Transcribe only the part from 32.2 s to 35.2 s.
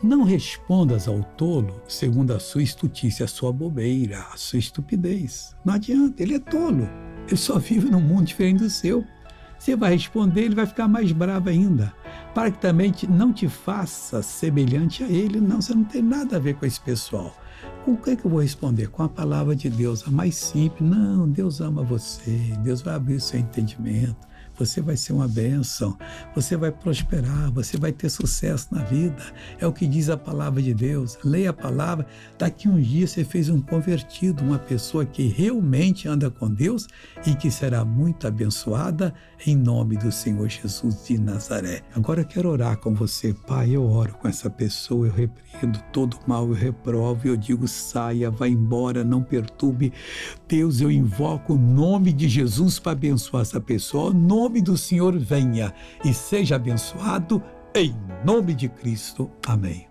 daqui um dia você fez um convertido, uma pessoa